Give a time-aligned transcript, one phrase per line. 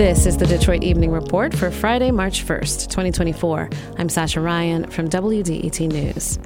[0.00, 3.68] This is the Detroit Evening Report for Friday, March 1st, 2024.
[3.98, 6.38] I'm Sascha Raiyn from WDET News.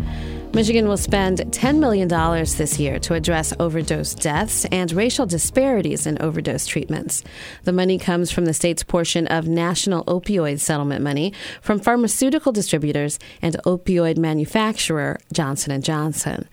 [0.55, 6.17] Michigan will spend $10 million this year to address overdose deaths and racial disparities in
[6.23, 7.25] overdose treatments.
[7.65, 13.19] The money comes from the state's portion of national opioid settlement money from pharmaceutical distributors
[13.43, 16.49] and opioid manufacturer Johnson & Johnson.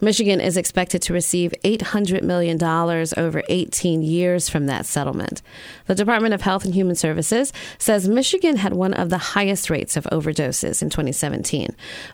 [0.00, 5.42] Michigan is expected to receive $800 million over 18 years from that settlement.
[5.86, 9.96] The Department of Health and Human Services says Michigan had one of the highest rates
[9.96, 11.68] of overdoses in 2017,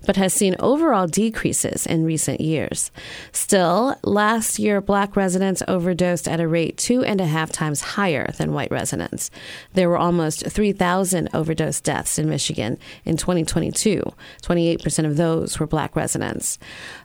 [0.04, 2.90] but has seen overall decrease decreases in recent years.
[3.30, 8.32] Still, last year, black residents overdosed at a rate two and a half times higher
[8.36, 9.30] than white residents.
[9.74, 14.02] There were almost 3,000 overdose deaths in Michigan in 2022.
[14.42, 16.58] 28% of those were black residents.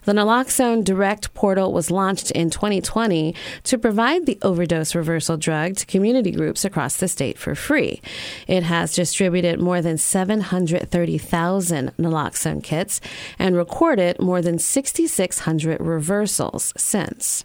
[0.04, 5.86] The naloxone direct portal was launched in 2020 to provide the overdose reversal drug to
[5.86, 8.00] community groups across the state for free.
[8.48, 13.00] It has distributed more than 730,000 naloxone kits
[13.38, 17.44] and recorded more than 6,600 reversals since.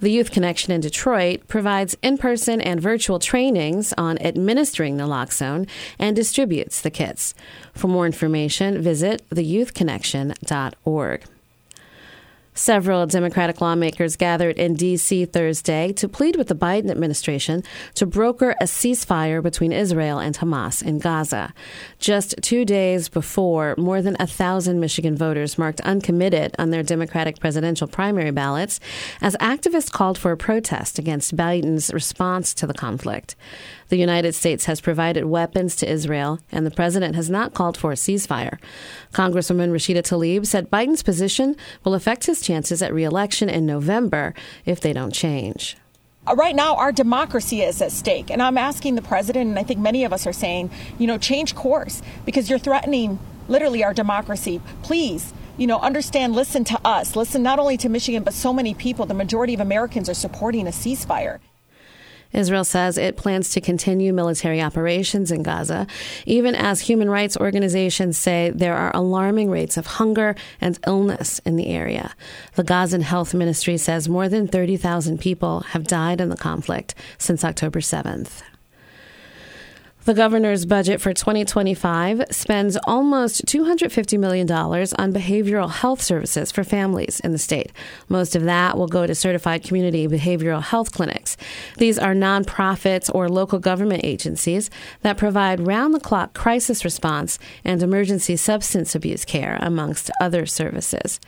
[0.00, 6.14] The Youth Connection in Detroit provides in person and virtual trainings on administering naloxone and
[6.14, 7.34] distributes the kits.
[7.72, 11.24] For more information, visit theyouthconnection.org.
[12.56, 15.24] Several Democratic lawmakers gathered in D.C.
[15.24, 20.80] Thursday to plead with the Biden administration to broker a ceasefire between Israel and Hamas
[20.80, 21.52] in Gaza.
[21.98, 27.40] Just two days before, more than a thousand Michigan voters marked uncommitted on their Democratic
[27.40, 28.78] presidential primary ballots
[29.20, 33.34] as activists called for a protest against Biden's response to the conflict.
[33.88, 37.92] The United States has provided weapons to Israel, and the president has not called for
[37.92, 38.58] a ceasefire.
[39.12, 44.80] Congresswoman Rashida Tlaib said Biden's position will affect his chances at reelection in November if
[44.80, 45.76] they don't change.
[46.26, 48.30] Uh, right now, our democracy is at stake.
[48.30, 51.18] And I'm asking the president, and I think many of us are saying, you know,
[51.18, 54.60] change course because you're threatening literally our democracy.
[54.82, 57.14] Please you know, understand, listen to us.
[57.14, 59.06] Listen not only to Michigan, but so many people.
[59.06, 61.38] The majority of Americans are supporting a ceasefire.
[62.34, 65.86] Israel says it plans to continue military operations in Gaza,
[66.26, 71.56] even as human rights organizations say there are alarming rates of hunger and illness in
[71.56, 72.12] the area.
[72.54, 77.44] The Gazan Health Ministry says more than 30,000 people have died in the conflict since
[77.44, 78.42] October 7th.
[80.04, 87.20] The governor's budget for 2025 spends almost $250 million on behavioral health services for families
[87.20, 87.72] in the state.
[88.10, 91.38] Most of that will go to certified community behavioral health clinics.
[91.78, 94.68] These are nonprofits or local government agencies
[95.00, 101.18] that provide round the clock crisis response and emergency substance abuse care, amongst other services.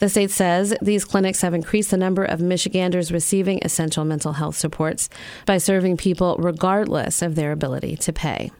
[0.00, 4.56] The state says these clinics have increased the number of Michiganders receiving essential mental health
[4.56, 5.08] supports
[5.46, 8.50] by serving people regardless of their ability to pay pay.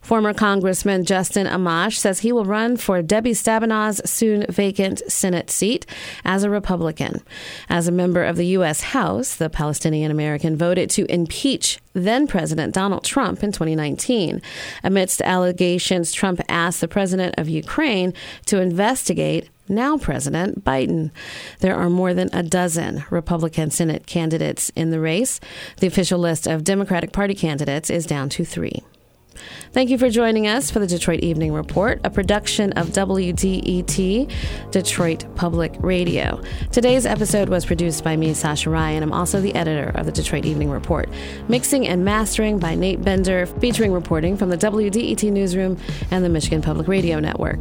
[0.00, 5.84] Former Congressman Justin Amash says he will run for Debbie Stabenow's soon vacant Senate seat
[6.24, 7.22] as a Republican.
[7.68, 8.82] As a member of the U.S.
[8.94, 14.40] House, the Palestinian American voted to impeach then President Donald Trump in 2019.
[14.84, 18.14] Amidst allegations, Trump asked the president of Ukraine
[18.44, 21.10] to investigate now President Biden.
[21.60, 25.40] There are more than a dozen Republican Senate candidates in the race.
[25.78, 28.82] The official list of Democratic Party candidates is down to three.
[29.72, 34.30] Thank you for joining us for the Detroit Evening Report, a production of WDET,
[34.70, 36.40] Detroit Public Radio.
[36.72, 39.02] Today's episode was produced by me, Sascha Raiyn.
[39.02, 41.08] I'm also the editor of the Detroit Evening Report.
[41.48, 45.76] Mixing and mastering by Nate Bender, featuring reporting from the WDET Newsroom
[46.10, 47.60] and the Michigan Public Radio Network.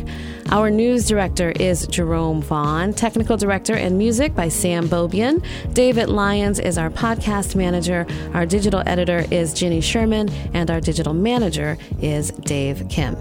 [0.51, 5.43] Our news director is Jerome Vaughn, technical director and music by Sam Bobian.
[5.73, 8.05] David Lyons is our podcast manager.
[8.33, 11.64] Our digital editor is Ginny Sherman, and our digital manager
[12.01, 13.15] is Dave Kim.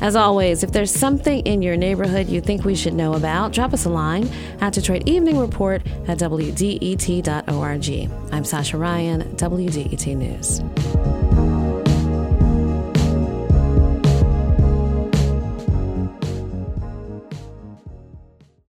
[0.00, 3.72] As always, if there's something in your neighborhood you think we should know about, drop
[3.72, 4.28] us a line
[4.60, 7.88] at Detroit Evening Report at WDET.org.
[8.32, 11.25] I'm Sascha Raiyn, WDET News.